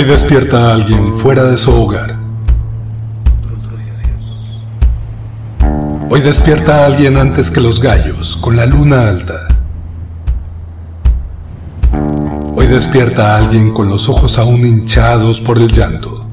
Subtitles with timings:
[0.00, 2.16] Hoy despierta a alguien fuera de su hogar.
[6.08, 9.46] Hoy despierta a alguien antes que los gallos, con la luna alta.
[12.56, 16.24] Hoy despierta a alguien con los ojos aún hinchados por el llanto.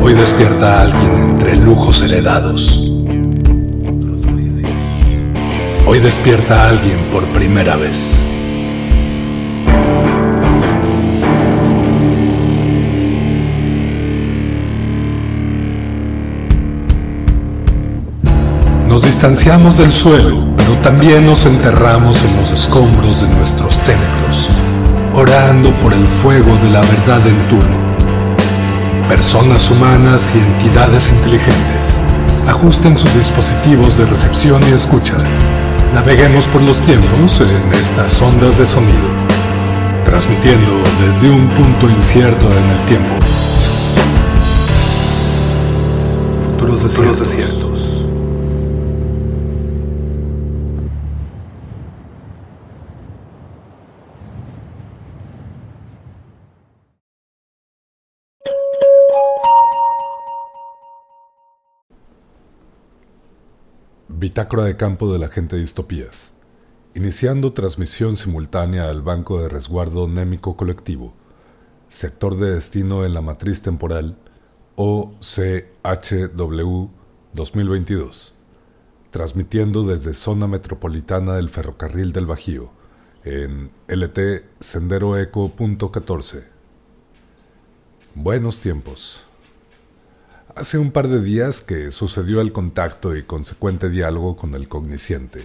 [0.00, 2.88] Hoy despierta a alguien entre lujos heredados.
[5.84, 8.37] Hoy despierta a alguien por primera vez.
[18.88, 24.48] Nos distanciamos del suelo, pero también nos enterramos en los escombros de nuestros templos,
[25.14, 27.76] orando por el fuego de la verdad en turno.
[29.06, 31.98] Personas humanas y entidades inteligentes
[32.48, 35.18] ajusten sus dispositivos de recepción y escucha.
[35.92, 39.10] Naveguemos por los tiempos en estas ondas de sonido,
[40.02, 43.14] transmitiendo desde un punto incierto en el tiempo.
[46.56, 47.67] Futuros desiertos.
[64.10, 66.32] Bitácora de campo de la gente de distopías.
[66.94, 71.12] Iniciando transmisión simultánea al Banco de Resguardo Némico Colectivo.
[71.90, 74.16] Sector de destino en la matriz temporal
[74.76, 75.66] OCHW
[77.34, 78.34] 2022.
[79.10, 82.70] Transmitiendo desde zona metropolitana del ferrocarril del Bajío
[83.24, 85.52] en LT Sendero Eco
[88.14, 89.27] Buenos tiempos.
[90.58, 95.40] Hace un par de días que sucedió el contacto y consecuente diálogo con el cognisciente.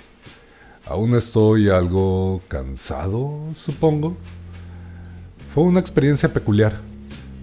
[0.87, 4.17] Aún estoy algo cansado, supongo.
[5.53, 6.79] Fue una experiencia peculiar,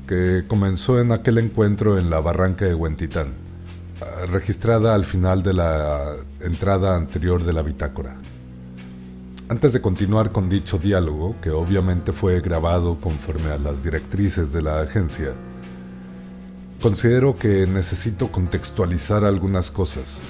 [0.08, 3.28] que comenzó en aquel encuentro en la barranca de Huentitán,
[4.32, 8.16] registrada al final de la entrada anterior de la bitácora.
[9.48, 14.62] Antes de continuar con dicho diálogo, que obviamente fue grabado conforme a las directrices de
[14.62, 15.34] la agencia,
[16.80, 20.22] Considero que necesito contextualizar algunas cosas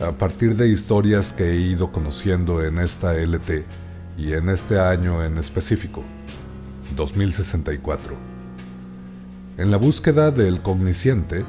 [0.00, 3.66] a partir de historias que he ido conociendo en esta LT
[4.16, 6.02] y en este año en específico,
[6.96, 8.14] 2064.
[9.58, 11.44] En la búsqueda del cognisciente,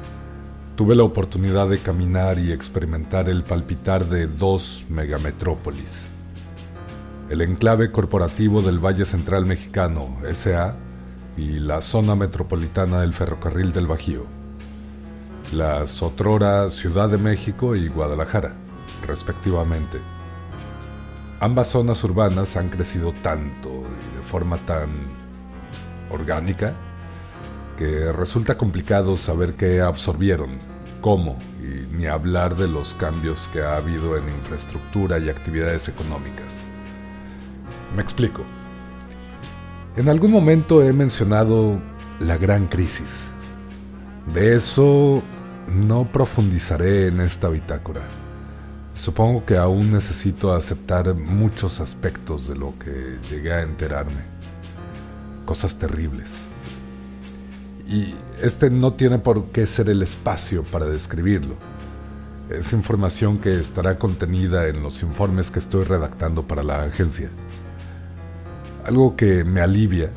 [0.75, 6.07] tuve la oportunidad de caminar y experimentar el palpitar de dos megametrópolis.
[7.29, 10.75] El enclave corporativo del Valle Central Mexicano, SA,
[11.37, 14.40] y la zona metropolitana del ferrocarril del Bajío
[15.51, 18.53] la Sotrora Ciudad de México y Guadalajara,
[19.05, 19.99] respectivamente.
[21.39, 24.89] Ambas zonas urbanas han crecido tanto y de forma tan
[26.09, 26.73] orgánica
[27.77, 30.51] que resulta complicado saber qué absorbieron,
[31.01, 36.67] cómo, y ni hablar de los cambios que ha habido en infraestructura y actividades económicas.
[37.95, 38.43] Me explico.
[39.97, 41.81] En algún momento he mencionado
[42.19, 43.29] la gran crisis.
[44.33, 45.21] De eso
[45.73, 48.01] no profundizaré en esta bitácora.
[48.93, 54.21] Supongo que aún necesito aceptar muchos aspectos de lo que llegué a enterarme.
[55.45, 56.41] Cosas terribles.
[57.87, 61.55] Y este no tiene por qué ser el espacio para describirlo.
[62.49, 67.29] Es información que estará contenida en los informes que estoy redactando para la agencia.
[68.85, 70.11] Algo que me alivia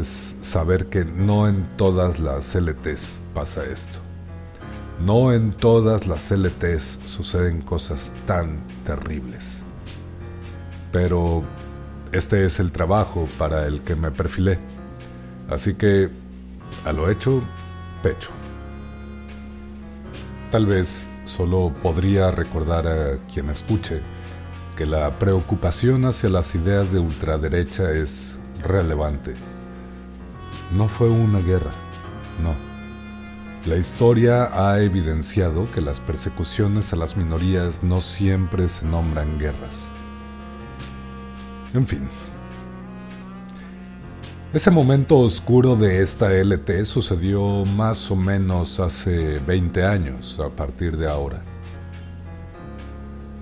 [0.00, 4.03] es saber que no en todas las LTs pasa esto.
[5.00, 9.62] No en todas las LTs suceden cosas tan terribles.
[10.92, 11.42] Pero
[12.12, 14.58] este es el trabajo para el que me perfilé.
[15.50, 16.08] Así que,
[16.84, 17.42] a lo hecho,
[18.02, 18.30] pecho.
[20.50, 24.00] Tal vez solo podría recordar a quien escuche
[24.76, 29.34] que la preocupación hacia las ideas de ultraderecha es relevante.
[30.72, 31.70] No fue una guerra,
[32.42, 32.73] no
[33.66, 39.90] la historia ha evidenciado que las persecuciones a las minorías no siempre se nombran guerras.
[41.72, 42.08] En fin.
[44.52, 50.98] Ese momento oscuro de esta LT sucedió más o menos hace 20 años a partir
[50.98, 51.42] de ahora.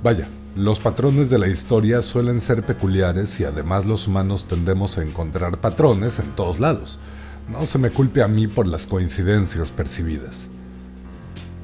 [0.05, 5.03] Vaya, los patrones de la historia suelen ser peculiares y además los humanos tendemos a
[5.03, 7.01] encontrar patrones en todos lados
[7.49, 10.49] no se me culpe a mí por las coincidencias percibidas.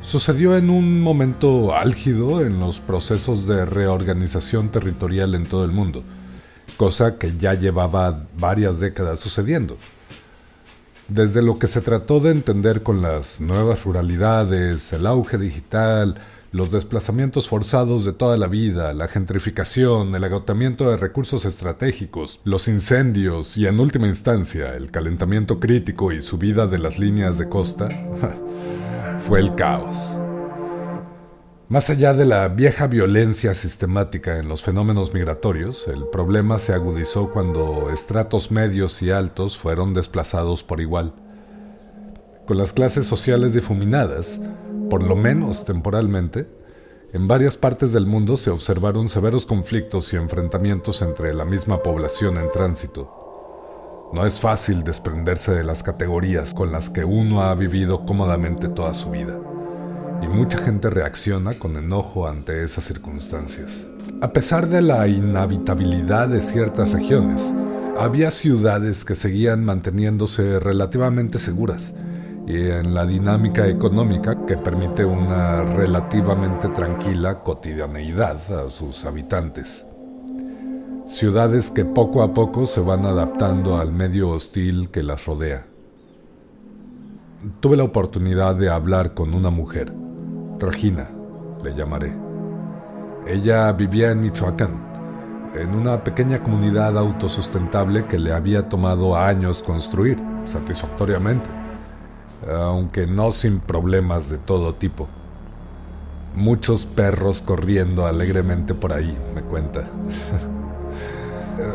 [0.03, 6.03] Sucedió en un momento álgido en los procesos de reorganización territorial en todo el mundo,
[6.77, 9.77] cosa que ya llevaba varias décadas sucediendo.
[11.09, 16.71] Desde lo que se trató de entender con las nuevas ruralidades, el auge digital, los
[16.71, 23.59] desplazamientos forzados de toda la vida, la gentrificación, el agotamiento de recursos estratégicos, los incendios
[23.59, 27.89] y en última instancia el calentamiento crítico y subida de las líneas de costa,
[29.29, 30.15] fue el caos.
[31.69, 37.31] Más allá de la vieja violencia sistemática en los fenómenos migratorios, el problema se agudizó
[37.31, 41.13] cuando estratos medios y altos fueron desplazados por igual.
[42.47, 44.41] Con las clases sociales difuminadas,
[44.89, 46.49] por lo menos temporalmente,
[47.13, 52.37] en varias partes del mundo se observaron severos conflictos y enfrentamientos entre la misma población
[52.37, 54.11] en tránsito.
[54.13, 58.95] No es fácil desprenderse de las categorías con las que uno ha vivido cómodamente toda
[58.95, 59.39] su vida,
[60.23, 63.87] y mucha gente reacciona con enojo ante esas circunstancias.
[64.21, 67.55] A pesar de la inhabitabilidad de ciertas regiones,
[67.99, 71.95] había ciudades que seguían manteniéndose relativamente seguras,
[72.47, 79.85] y en la dinámica económica que permite una relativamente tranquila cotidianeidad a sus habitantes.
[81.07, 85.67] Ciudades que poco a poco se van adaptando al medio hostil que las rodea.
[87.61, 89.93] Tuve la oportunidad de hablar con una mujer,
[90.59, 91.09] Regina,
[91.63, 92.15] le llamaré.
[93.27, 94.89] Ella vivía en Michoacán,
[95.55, 101.49] en una pequeña comunidad autosustentable que le había tomado años construir satisfactoriamente
[102.47, 105.09] aunque no sin problemas de todo tipo.
[106.35, 109.85] Muchos perros corriendo alegremente por ahí, me cuenta.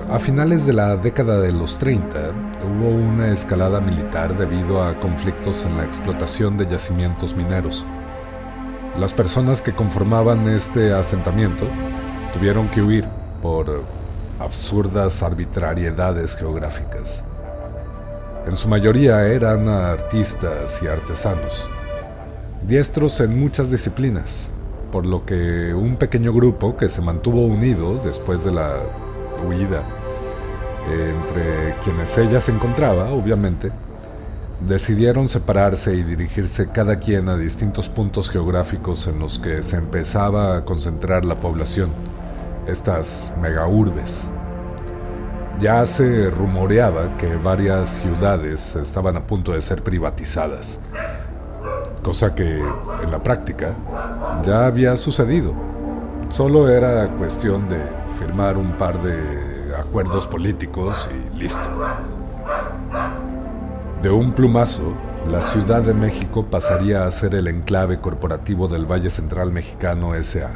[0.10, 2.32] A finales de la década de los 30
[2.64, 7.86] hubo una escalada militar debido a conflictos en la explotación de yacimientos mineros.
[8.98, 11.68] Las personas que conformaban este asentamiento
[12.32, 13.06] tuvieron que huir
[13.42, 13.84] por
[14.40, 17.26] absurdas arbitrariedades geográficas.
[18.46, 21.66] En su mayoría eran artistas y artesanos,
[22.68, 24.50] diestros en muchas disciplinas,
[24.92, 28.74] por lo que un pequeño grupo que se mantuvo unido después de la
[29.48, 29.84] huida,
[30.92, 33.72] entre quienes ella se encontraba, obviamente,
[34.60, 40.58] decidieron separarse y dirigirse cada quien a distintos puntos geográficos en los que se empezaba
[40.58, 41.92] a concentrar la población,
[42.68, 44.30] estas megaurbes.
[45.60, 50.80] Ya se rumoreaba que varias ciudades estaban a punto de ser privatizadas,
[52.02, 52.60] cosa que
[53.04, 53.74] en la práctica
[54.44, 55.54] ya había sucedido.
[56.30, 57.80] Solo era cuestión de
[58.20, 61.70] firmar un par de acuerdos políticos y listo.
[64.02, 64.94] De un plumazo,
[65.30, 70.52] la Ciudad de México pasaría a ser el enclave corporativo del Valle Central Mexicano SA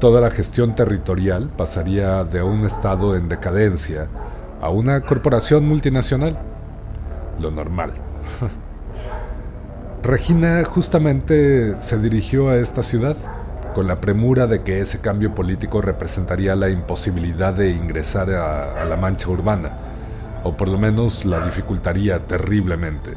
[0.00, 4.08] Toda la gestión territorial pasaría de un estado en decadencia
[4.60, 6.36] a una corporación multinacional.
[7.40, 7.94] Lo normal.
[10.02, 13.16] Regina justamente se dirigió a esta ciudad
[13.74, 18.84] con la premura de que ese cambio político representaría la imposibilidad de ingresar a, a
[18.84, 19.70] la mancha urbana,
[20.44, 23.12] o por lo menos la dificultaría terriblemente.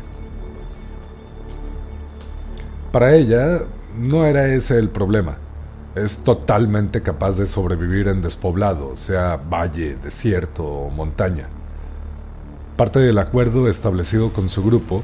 [2.93, 3.59] Para ella
[3.97, 5.48] no era ese el problema
[5.95, 11.47] es totalmente capaz de sobrevivir en despoblado, sea valle, desierto o montaña.
[12.77, 15.03] Parte del acuerdo establecido con su grupo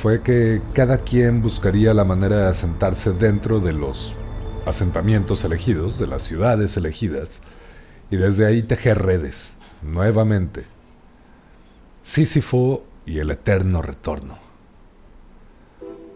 [0.00, 4.14] fue que cada quien buscaría la manera de asentarse dentro de los
[4.66, 7.40] asentamientos elegidos, de las ciudades elegidas,
[8.10, 10.64] y desde ahí tejer redes, nuevamente.
[12.02, 14.38] Sísifo y el eterno retorno.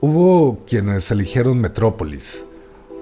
[0.00, 2.44] Hubo quienes eligieron Metrópolis,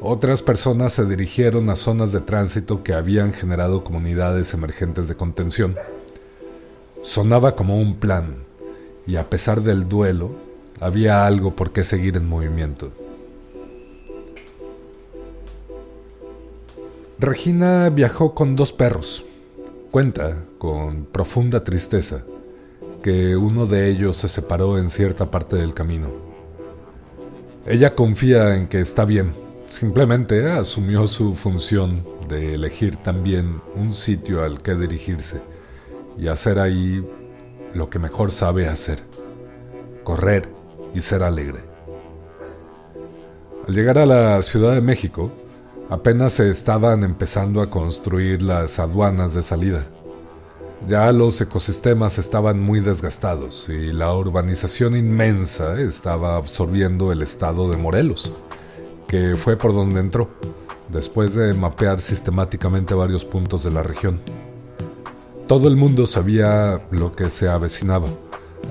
[0.01, 5.77] otras personas se dirigieron a zonas de tránsito que habían generado comunidades emergentes de contención.
[7.03, 8.37] Sonaba como un plan,
[9.07, 10.31] y a pesar del duelo,
[10.81, 12.91] había algo por qué seguir en movimiento.
[17.19, 19.25] Regina viajó con dos perros.
[19.91, 22.25] Cuenta, con profunda tristeza,
[23.03, 26.11] que uno de ellos se separó en cierta parte del camino.
[27.65, 29.46] Ella confía en que está bien
[29.79, 35.43] Simplemente asumió su función de elegir también un sitio al que dirigirse
[36.17, 37.07] y hacer ahí
[37.75, 39.01] lo que mejor sabe hacer,
[40.03, 40.49] correr
[40.95, 41.61] y ser alegre.
[43.69, 45.31] Al llegar a la Ciudad de México,
[45.91, 49.85] apenas se estaban empezando a construir las aduanas de salida.
[50.89, 57.77] Ya los ecosistemas estaban muy desgastados y la urbanización inmensa estaba absorbiendo el estado de
[57.77, 58.33] Morelos
[59.07, 60.29] que fue por donde entró,
[60.89, 64.21] después de mapear sistemáticamente varios puntos de la región.
[65.47, 68.09] Todo el mundo sabía lo que se avecinaba,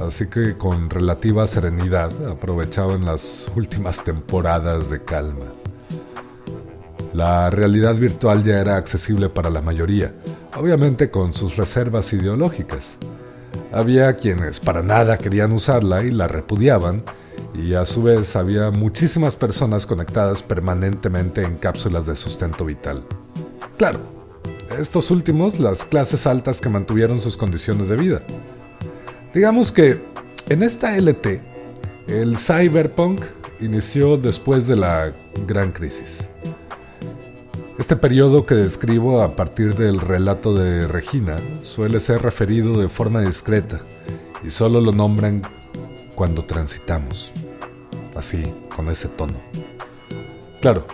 [0.06, 5.46] así que con relativa serenidad aprovechaban las últimas temporadas de calma.
[7.14, 10.14] La realidad virtual ya era accesible para la mayoría,
[10.58, 12.98] obviamente con sus reservas ideológicas.
[13.72, 17.04] Había quienes para nada querían usarla y la repudiaban,
[17.58, 23.04] y a su vez había muchísimas personas conectadas permanentemente en cápsulas de sustento vital.
[23.78, 24.00] Claro,
[24.78, 28.22] estos últimos las clases altas que mantuvieron sus condiciones de vida.
[29.34, 30.02] Digamos que
[30.50, 31.42] en esta LT,
[32.08, 33.22] el cyberpunk
[33.62, 35.14] inició después de la
[35.48, 36.28] gran crisis.
[37.78, 43.22] Este periodo que describo a partir del relato de Regina suele ser referido de forma
[43.22, 43.82] discreta
[44.46, 45.42] y solo lo nombran
[46.16, 47.34] cuando transitamos,
[48.18, 49.40] así, con ese tono.
[50.62, 50.86] Claro,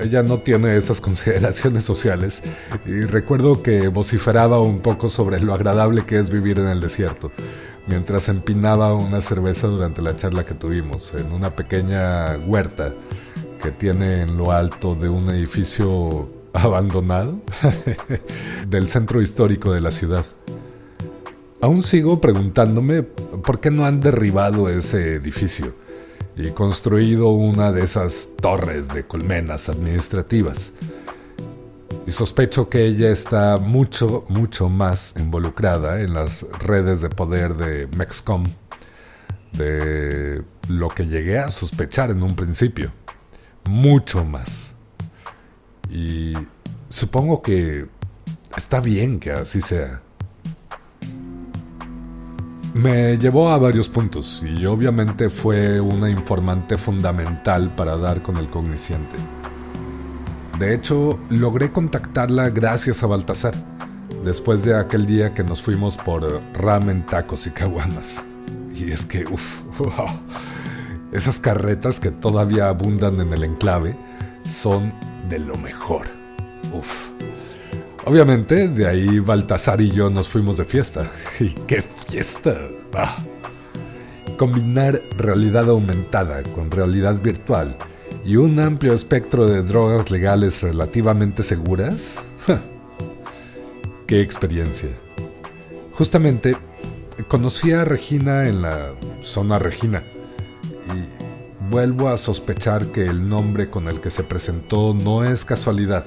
[0.00, 2.42] ella no tiene esas consideraciones sociales
[2.86, 7.30] y recuerdo que vociferaba un poco sobre lo agradable que es vivir en el desierto,
[7.86, 12.94] mientras empinaba una cerveza durante la charla que tuvimos en una pequeña huerta
[13.62, 17.40] que tiene en lo alto de un edificio abandonado
[18.68, 20.24] del centro histórico de la ciudad.
[21.60, 25.74] Aún sigo preguntándome por qué no han derribado ese edificio
[26.42, 30.72] y construido una de esas torres de colmenas administrativas.
[32.06, 37.88] Y sospecho que ella está mucho, mucho más involucrada en las redes de poder de
[37.96, 38.44] Mexcom
[39.52, 42.90] de lo que llegué a sospechar en un principio
[43.68, 44.72] mucho más.
[45.90, 46.32] Y
[46.88, 47.86] supongo que
[48.56, 50.02] está bien que así sea.
[52.74, 58.48] Me llevó a varios puntos y obviamente fue una informante fundamental para dar con el
[58.48, 59.16] cogniciente.
[60.56, 63.54] De hecho, logré contactarla gracias a Baltasar,
[64.24, 68.22] después de aquel día que nos fuimos por ramen, tacos y caguamas.
[68.76, 69.62] Y es que, uff,
[71.12, 73.96] esas carretas que todavía abundan en el enclave
[74.44, 74.92] son
[75.28, 76.06] de lo mejor.
[76.72, 77.08] Uf.
[78.04, 81.10] Obviamente, de ahí Baltasar y yo nos fuimos de fiesta.
[81.40, 81.82] ¡Y qué
[84.36, 87.76] Combinar realidad aumentada con realidad virtual
[88.24, 92.24] y un amplio espectro de drogas legales relativamente seguras.
[94.06, 94.90] ¡Qué experiencia!
[95.92, 96.56] Justamente,
[97.28, 100.02] conocí a Regina en la zona Regina
[100.86, 106.04] y vuelvo a sospechar que el nombre con el que se presentó no es casualidad,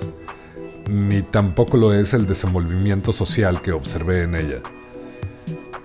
[0.90, 4.62] ni tampoco lo es el desenvolvimiento social que observé en ella.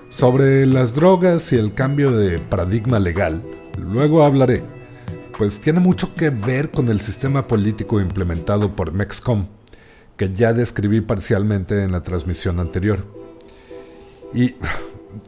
[0.09, 3.43] Sobre las drogas y el cambio de paradigma legal,
[3.77, 4.63] luego hablaré,
[5.37, 9.47] pues tiene mucho que ver con el sistema político implementado por Mexcom,
[10.17, 13.05] que ya describí parcialmente en la transmisión anterior.
[14.35, 14.55] Y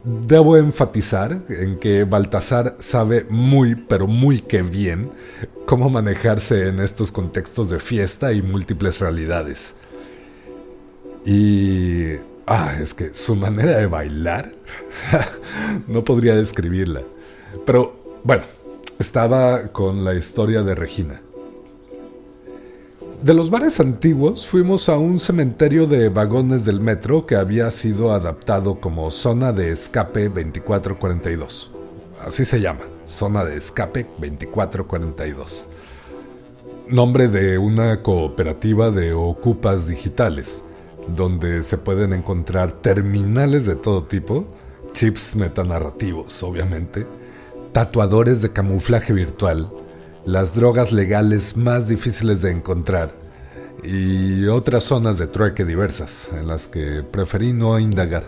[0.03, 5.11] Debo enfatizar en que Baltasar sabe muy, pero muy que bien
[5.65, 9.73] cómo manejarse en estos contextos de fiesta y múltiples realidades.
[11.25, 12.30] Y...
[12.45, 14.45] Ah, es que su manera de bailar
[15.87, 17.01] no podría describirla.
[17.65, 18.43] Pero bueno,
[18.99, 21.21] estaba con la historia de Regina.
[23.23, 28.11] De los bares antiguos fuimos a un cementerio de vagones del metro que había sido
[28.11, 31.71] adaptado como zona de escape 2442.
[32.19, 35.67] Así se llama, zona de escape 2442.
[36.89, 40.63] Nombre de una cooperativa de ocupas digitales,
[41.15, 44.45] donde se pueden encontrar terminales de todo tipo,
[44.93, 47.07] chips metanarrativos obviamente,
[47.71, 49.69] tatuadores de camuflaje virtual,
[50.25, 53.13] las drogas legales más difíciles de encontrar
[53.83, 58.25] y otras zonas de trueque diversas en las que preferí no indagar.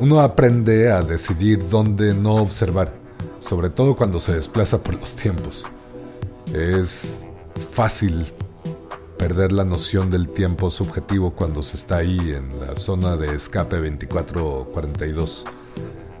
[0.00, 2.92] Uno aprende a decidir dónde no observar,
[3.38, 5.66] sobre todo cuando se desplaza por los tiempos.
[6.52, 7.24] Es
[7.72, 8.32] fácil
[9.20, 13.76] perder la noción del tiempo subjetivo cuando se está ahí en la zona de escape
[13.76, 15.44] 2442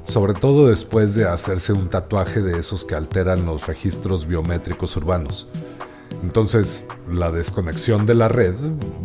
[0.04, 5.48] sobre todo después de hacerse un tatuaje de esos que alteran los registros biométricos urbanos.
[6.22, 8.54] Entonces, la desconexión de la red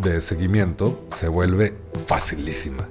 [0.01, 2.89] de seguimiento se vuelve facilísima.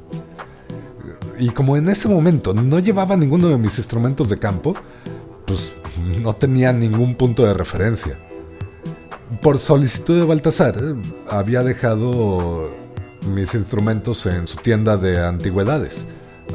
[1.38, 4.74] Y como en ese momento no llevaba ninguno de mis instrumentos de campo,
[5.44, 5.72] pues
[6.22, 8.18] no tenía ningún punto de referencia.
[9.40, 10.76] Por solicitud de Baltasar,
[11.28, 12.70] había dejado
[13.28, 16.06] mis instrumentos en su tienda de antigüedades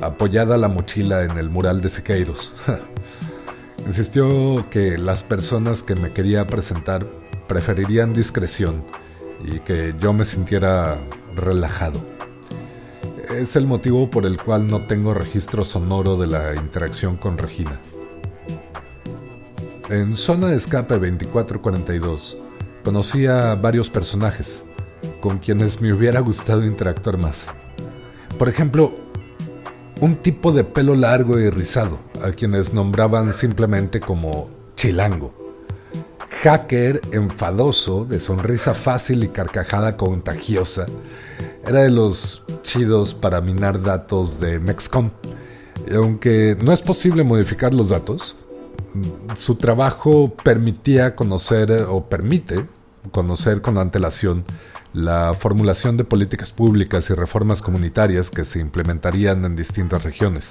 [0.02, 2.54] apoyada la mochila en el mural de Siqueiros.
[3.86, 7.06] Insistió que las personas que me quería presentar
[7.48, 8.84] preferirían discreción
[9.44, 10.98] y que yo me sintiera
[11.36, 12.00] relajado.
[13.36, 17.80] Es el motivo por el cual no tengo registro sonoro de la interacción con Regina.
[19.90, 22.49] En Zona de Escape 2442
[22.84, 24.64] conocí a varios personajes
[25.22, 27.54] con quienes me hubiera gustado interactuar más.
[28.38, 28.94] Por ejemplo,
[30.02, 35.34] un tipo de pelo largo y rizado, a quienes nombraban simplemente como chilango.
[36.42, 40.86] Hacker enfadoso, de sonrisa fácil y carcajada contagiosa,
[41.68, 45.10] era de los chidos para minar datos de Mexcom.
[45.86, 48.38] Y aunque no es posible modificar los datos,
[49.36, 52.66] su trabajo permitía conocer o permite
[53.12, 54.44] conocer con antelación
[54.94, 60.50] la formulación de políticas públicas y reformas comunitarias que se implementarían en distintas regiones.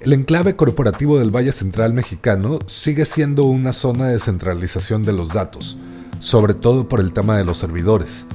[0.00, 5.32] El enclave corporativo del Valle Central mexicano sigue siendo una zona de centralización de los
[5.32, 5.78] datos,
[6.18, 8.26] sobre todo por el tema de los servidores.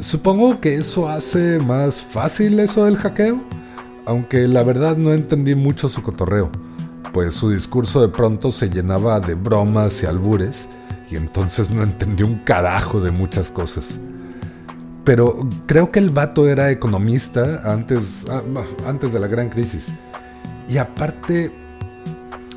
[0.00, 3.42] Supongo que eso hace más fácil eso del hackeo,
[4.06, 6.50] aunque la verdad no entendí mucho su cotorreo,
[7.12, 10.68] pues su discurso de pronto se llenaba de bromas y albures,
[11.10, 14.00] y entonces no entendí un carajo de muchas cosas.
[15.04, 18.42] Pero creo que el vato era economista antes, ah,
[18.86, 19.88] antes de la gran crisis.
[20.68, 21.50] Y aparte,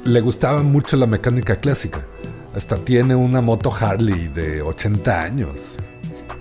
[0.03, 2.05] le gustaba mucho la mecánica clásica.
[2.53, 5.77] Hasta tiene una moto Harley de 80 años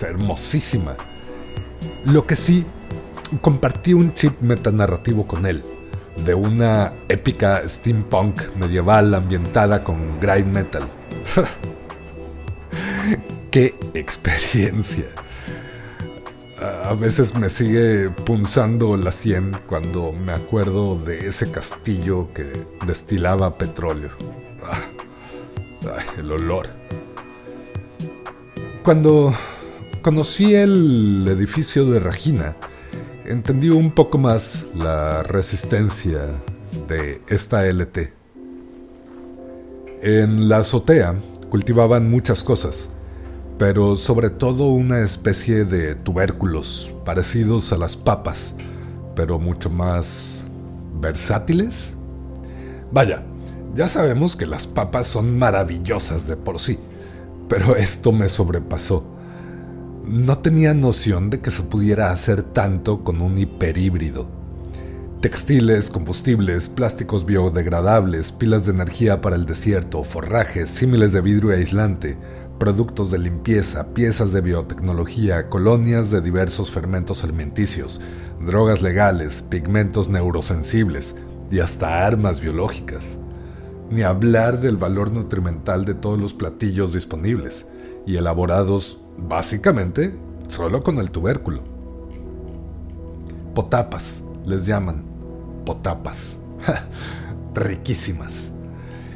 [0.05, 0.95] hermosísima.
[2.05, 2.65] Lo que sí,
[3.41, 5.63] compartí un chip metanarrativo con él,
[6.17, 10.87] de una épica steampunk medieval ambientada con grind metal.
[13.51, 15.05] ¡Qué experiencia!
[16.61, 22.51] A veces me sigue punzando la sien cuando me acuerdo de ese castillo que
[22.85, 24.11] destilaba petróleo.
[24.63, 26.67] Ah, el olor.
[28.83, 29.33] Cuando
[30.03, 32.55] conocí el edificio de Regina,
[33.25, 36.21] entendí un poco más la resistencia
[36.87, 38.13] de esta LT.
[40.01, 41.15] En la azotea
[41.49, 42.89] cultivaban muchas cosas,
[43.57, 48.55] pero sobre todo una especie de tubérculos parecidos a las papas,
[49.15, 50.43] pero mucho más
[50.99, 51.93] versátiles.
[52.91, 53.23] Vaya,
[53.75, 56.79] ya sabemos que las papas son maravillosas de por sí,
[57.47, 59.05] pero esto me sobrepasó
[60.05, 64.27] no tenía noción de que se pudiera hacer tanto con un hiperhíbrido.
[65.21, 72.17] Textiles, combustibles, plásticos biodegradables, pilas de energía para el desierto, forrajes, símiles de vidrio aislante,
[72.57, 78.01] productos de limpieza, piezas de biotecnología, colonias de diversos fermentos alimenticios,
[78.43, 81.15] drogas legales, pigmentos neurosensibles
[81.51, 83.19] y hasta armas biológicas.
[83.91, 87.67] Ni hablar del valor nutrimental de todos los platillos disponibles
[88.07, 90.15] y elaborados Básicamente,
[90.47, 91.61] solo con el tubérculo.
[93.53, 95.03] Potapas, les llaman.
[95.65, 96.37] Potapas.
[97.53, 98.49] Riquísimas.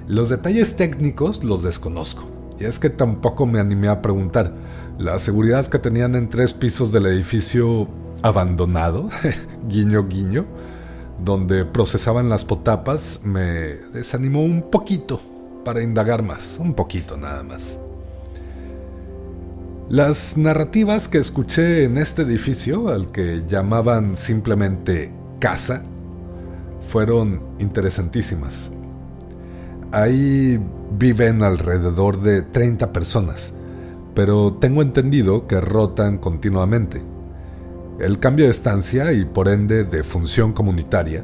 [0.07, 2.25] Los detalles técnicos los desconozco.
[2.59, 4.53] Y es que tampoco me animé a preguntar.
[4.97, 7.87] La seguridad que tenían en tres pisos del edificio
[8.21, 9.09] abandonado,
[9.67, 10.45] guiño guiño,
[11.23, 15.19] donde procesaban las potapas, me desanimó un poquito
[15.63, 17.77] para indagar más, un poquito nada más.
[19.89, 25.83] Las narrativas que escuché en este edificio, al que llamaban simplemente casa,
[26.87, 28.71] fueron interesantísimas.
[29.91, 30.59] Ahí
[30.97, 33.53] viven alrededor de 30 personas,
[34.15, 37.03] pero tengo entendido que rotan continuamente.
[37.99, 41.23] El cambio de estancia y por ende de función comunitaria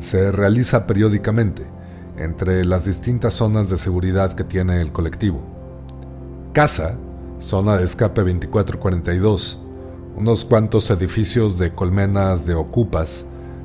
[0.00, 1.64] se realiza periódicamente
[2.16, 5.42] entre las distintas zonas de seguridad que tiene el colectivo.
[6.54, 6.96] Casa
[7.40, 9.62] zona de escape 2442,
[10.16, 13.24] unos cuantos edificios de colmenas de ocupas,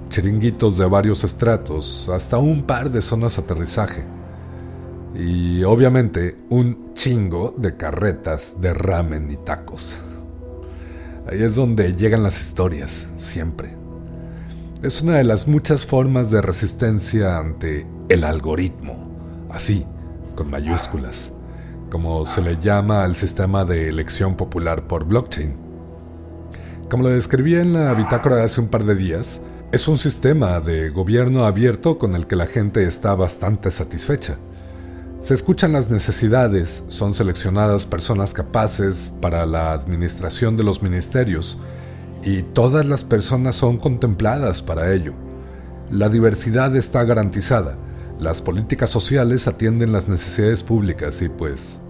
[0.10, 4.04] chiringuitos de varios estratos, hasta un par de zonas aterrizaje.
[5.16, 9.98] Y obviamente un chingo de carretas de ramen y tacos.
[11.30, 13.76] Ahí es donde llegan las historias, siempre.
[14.82, 19.86] Es una de las muchas formas de resistencia ante el algoritmo, así,
[20.36, 21.32] con mayúsculas
[21.94, 25.56] como se le llama al sistema de elección popular por blockchain.
[26.90, 30.90] Como lo describí en la bitácora hace un par de días, es un sistema de
[30.90, 34.38] gobierno abierto con el que la gente está bastante satisfecha.
[35.22, 41.60] Se escuchan las necesidades, son seleccionadas personas capaces para la administración de los ministerios
[42.24, 45.14] y todas las personas son contempladas para ello.
[45.92, 47.78] La diversidad está garantizada,
[48.20, 51.83] las políticas sociales atienden las necesidades públicas y pues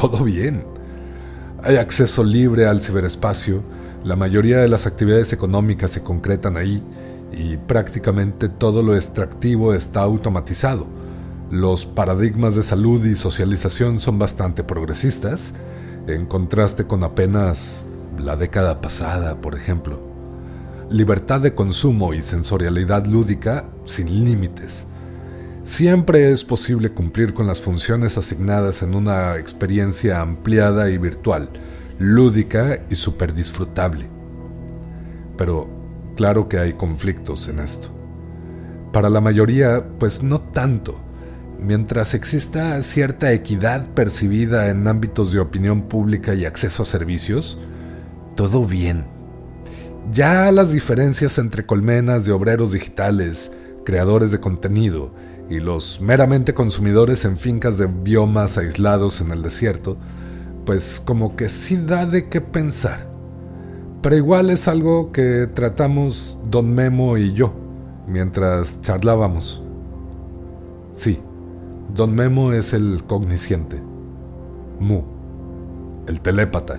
[0.00, 0.64] todo bien.
[1.62, 3.62] Hay acceso libre al ciberespacio,
[4.04, 6.80] La mayoría de las actividades económicas se concretan ahí
[7.32, 10.86] y prácticamente todo lo extractivo está automatizado.
[11.50, 15.52] Los paradigmas de salud y socialización son bastante progresistas,
[16.06, 17.82] en contraste con apenas
[18.18, 20.00] la década pasada, por ejemplo.
[20.90, 24.86] Libertad de consumo y sensorialidad lúdica sin límites.
[25.68, 31.50] Siempre es posible cumplir con las funciones asignadas en una experiencia ampliada y virtual,
[31.98, 34.08] lúdica y súper disfrutable.
[35.36, 35.68] Pero
[36.16, 37.90] claro que hay conflictos en esto.
[38.94, 40.98] Para la mayoría, pues no tanto.
[41.60, 47.58] Mientras exista cierta equidad percibida en ámbitos de opinión pública y acceso a servicios,
[48.36, 49.04] todo bien.
[50.14, 53.52] Ya las diferencias entre colmenas de obreros digitales,
[53.84, 55.12] creadores de contenido
[55.50, 59.96] y los meramente consumidores en fincas de biomas aislados en el desierto,
[60.66, 63.08] pues como que sí da de qué pensar.
[64.02, 67.52] Pero igual es algo que tratamos don Memo y yo
[68.06, 69.62] mientras charlábamos.
[70.94, 71.18] Sí,
[71.94, 73.80] don Memo es el cognisciente.
[74.78, 75.02] Mu,
[76.06, 76.78] el telépata.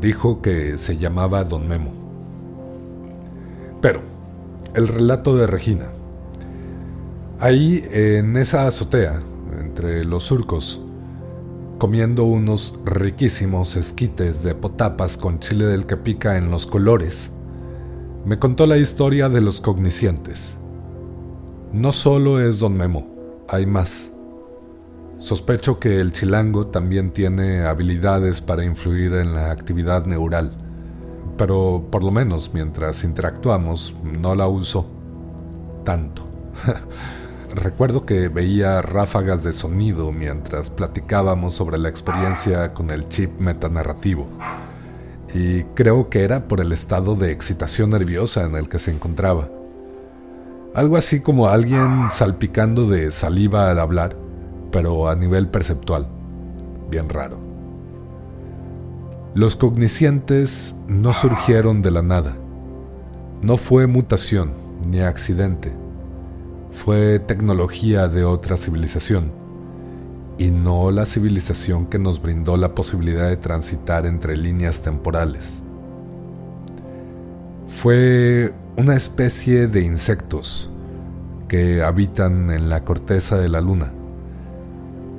[0.00, 1.92] Dijo que se llamaba don Memo.
[3.80, 4.00] Pero,
[4.74, 5.86] el relato de Regina
[7.42, 9.22] Ahí, en esa azotea,
[9.58, 10.84] entre los surcos,
[11.78, 17.30] comiendo unos riquísimos esquites de potapas con chile del que pica en los colores,
[18.26, 20.54] me contó la historia de los cognicientes.
[21.72, 23.06] No solo es don Memo,
[23.48, 24.10] hay más.
[25.16, 30.52] Sospecho que el chilango también tiene habilidades para influir en la actividad neural,
[31.38, 34.86] pero por lo menos mientras interactuamos no la uso
[35.84, 36.22] tanto.
[37.54, 44.28] Recuerdo que veía ráfagas de sonido mientras platicábamos sobre la experiencia con el chip metanarrativo.
[45.34, 49.48] Y creo que era por el estado de excitación nerviosa en el que se encontraba.
[50.74, 54.16] Algo así como alguien salpicando de saliva al hablar,
[54.70, 56.06] pero a nivel perceptual.
[56.88, 57.36] Bien raro.
[59.34, 62.36] Los cognicientes no surgieron de la nada.
[63.42, 64.52] No fue mutación
[64.86, 65.79] ni accidente
[66.72, 69.32] fue tecnología de otra civilización
[70.38, 75.62] y no la civilización que nos brindó la posibilidad de transitar entre líneas temporales.
[77.68, 80.70] Fue una especie de insectos
[81.46, 83.92] que habitan en la corteza de la luna.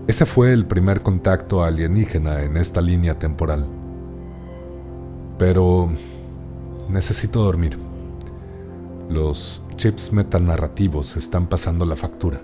[0.07, 3.67] Ese fue el primer contacto alienígena en esta línea temporal.
[5.37, 5.89] Pero
[6.89, 7.77] necesito dormir.
[9.09, 12.39] Los chips metanarrativos están pasando la factura.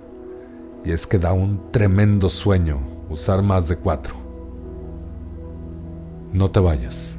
[0.84, 2.80] Y es que da un tremendo sueño
[3.12, 4.16] usar más de cuatro.
[6.34, 7.17] No te vayas.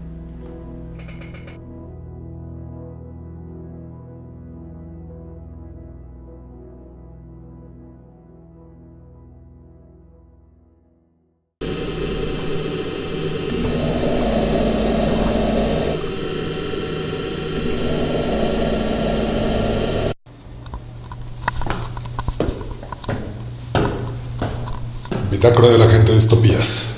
[26.18, 26.94] Estopías.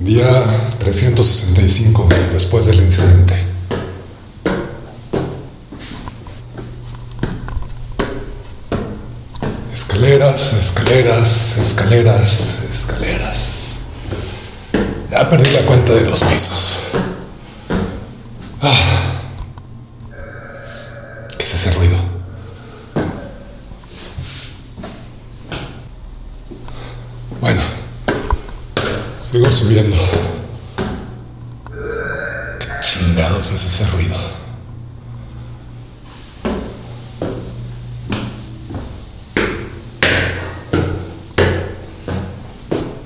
[0.00, 0.44] Día
[0.78, 3.42] 365 después del incidente.
[9.72, 13.78] Escaleras, escaleras, escaleras, escaleras.
[15.10, 16.80] Ya perdí la cuenta de los pisos.
[18.60, 19.22] Ah.
[21.38, 22.18] ¿Qué es ese ruido?
[29.30, 29.94] Sigo subiendo.
[32.58, 32.66] ¿Qué
[33.38, 34.16] es ese ruido?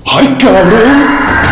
[0.05, 1.42] ¡Ay, cabrón!